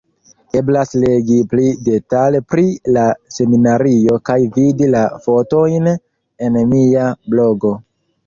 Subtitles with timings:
[0.59, 2.63] Eblas legi pli detale pri
[2.95, 3.03] la
[3.35, 5.91] seminario kaj vidi la fotojn
[6.47, 7.75] en mia blogo.